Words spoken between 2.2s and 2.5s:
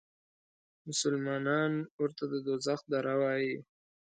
د